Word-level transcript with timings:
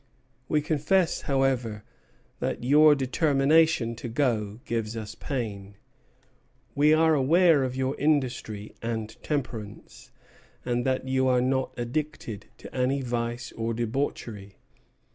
We 0.49 0.61
confess, 0.61 1.21
however, 1.29 1.83
that 2.39 2.63
your 2.63 2.95
determination 2.95 3.93
to 3.97 4.07
go 4.09 4.59
gives 4.65 4.97
us 4.97 5.13
pain. 5.13 5.75
We 6.73 6.91
are 6.91 7.13
aware 7.13 7.61
of 7.61 7.75
your 7.75 7.95
industry 7.99 8.73
and 8.81 9.15
temperance, 9.21 10.09
and 10.65 10.87
that 10.87 11.07
you 11.07 11.27
are 11.27 11.39
not 11.39 11.75
addicted 11.77 12.47
to 12.57 12.75
any 12.75 13.03
vice 13.03 13.51
or 13.51 13.75
debauchery. 13.75 14.57